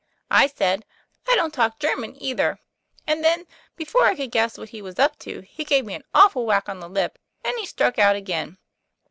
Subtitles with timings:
[0.41, 0.83] '"I said,
[1.31, 2.59] 'I don't talk German either,'
[3.05, 6.03] and then before I could guess what he was up to he gave me an
[6.15, 8.57] awful whack on the lip, and he struck out again.